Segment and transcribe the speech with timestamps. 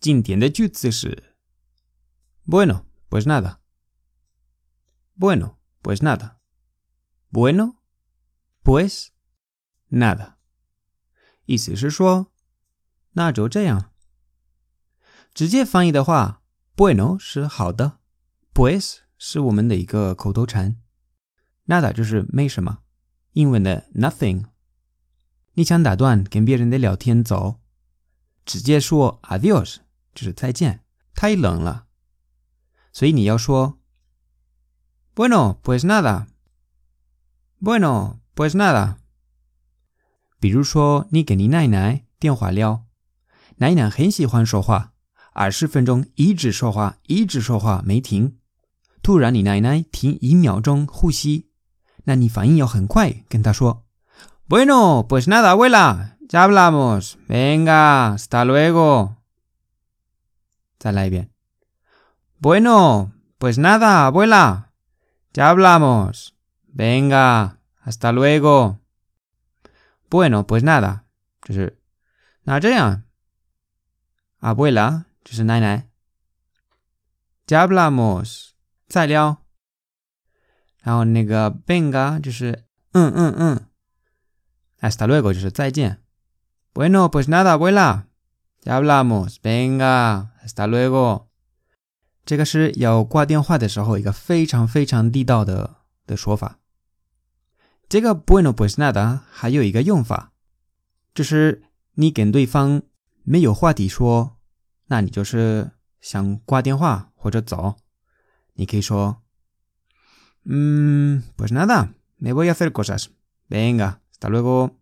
[0.00, 1.22] 今天的句子是
[2.44, 3.60] Bueno, pues nada.
[5.16, 6.40] Bueno, pues nada.
[7.30, 7.76] Bueno,
[8.64, 9.12] pues
[9.92, 10.34] nada.
[11.44, 12.32] 意思是说，
[13.12, 13.92] 那就这样。
[15.34, 16.42] 直接翻译的话
[16.74, 17.98] ，bueno 是好的
[18.54, 20.76] ，pues 是我们的一个口头禅
[21.66, 22.78] ，nada 就是没什么。
[23.32, 24.44] 英文的 nothing。
[25.54, 27.60] 你想打断跟别人的聊天走，
[28.44, 29.76] 直接说 adios
[30.14, 30.84] 就是再见，
[31.14, 31.86] 太冷了，
[32.92, 33.78] 所以你要说
[35.14, 36.26] bueno pues nada。
[37.60, 39.01] bueno pues nada。
[40.42, 42.82] 比如说你跟你奶奶电话聊，
[43.58, 44.92] 奶奶很喜欢说话，
[45.32, 48.38] 二十分钟一直说话，一直说话没停，
[49.04, 51.46] 突然你奶奶停一秒钟呼吸。
[52.06, 53.84] 那你反应要很快，跟他说
[54.48, 57.12] ：“Bueno, pues nada, abuela, ya hablamos.
[57.28, 59.14] Venga, hasta luego。”
[60.80, 61.30] 再来一遍
[62.40, 64.72] ：“Bueno, pues nada, abuela,
[65.32, 66.30] ya hablamos.
[66.76, 68.81] Venga, hasta luego。
[70.12, 71.04] ”Bueno, pues nada，
[71.40, 71.78] 就是
[72.42, 73.04] 那这样
[74.40, 75.88] ，abuela 就是奶奶
[77.46, 78.50] ，ya hablamos
[78.86, 79.38] 再聊。
[80.82, 83.66] 然后那个 venga 就是嗯嗯嗯
[84.82, 86.02] ，hasta luego 就是再见。
[86.74, 88.08] Bueno, pues nada, abuela,
[88.64, 89.36] ya hablamos.
[89.42, 91.28] Venga, hasta luego。
[92.26, 95.76] 这个是要挂电话的时候一个非常非常地道的
[96.06, 96.58] 的说法。
[97.92, 100.32] 这个 bueno pues nada 还有一个用法，
[101.12, 101.62] 就是
[101.92, 102.80] 你跟对方
[103.22, 104.38] 没有话题说，
[104.86, 107.76] 那你就是想挂电话或者走，
[108.54, 109.22] 你可以说。
[110.44, 113.10] Mm, pues nada, me voy a hacer cosas.
[113.50, 114.78] Venga, hasta luego.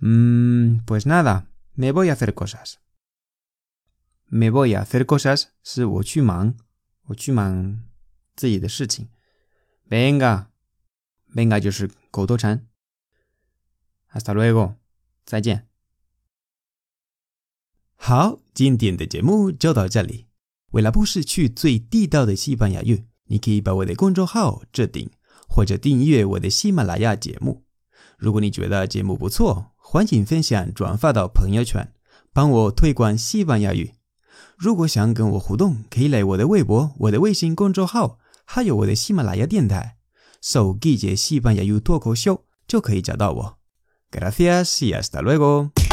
[0.00, 2.76] Mm, pues nada, me voy a hacer cosas.
[4.28, 6.54] Me voy a hacer cosas 是我去忙，
[7.06, 7.82] 我去忙
[8.36, 9.08] 自己的事情
[9.88, 10.46] Venga,
[11.36, 11.60] venga
[14.10, 14.76] Hasta luego，
[15.26, 15.68] 再见。
[17.94, 20.26] 好，今天的节目就到这里。
[20.70, 23.04] 为了不失去最地道的西班牙语。
[23.28, 25.10] 你可以把我的公众号置顶，
[25.48, 27.64] 或者订阅我的喜马拉雅节目。
[28.16, 31.92] 如果你觉得节目不错，欢迎分享转发到朋友圈，
[32.32, 33.94] 帮我推广西班牙语。
[34.56, 39.95] 如果想跟我互动，可以来我的微博、我的微信公众号，还有我的喜马拉雅电台，
[40.41, 43.57] 搜“季节西班牙语脱口秀”就可以找到我。
[44.11, 45.84] Gracias y hasta luego。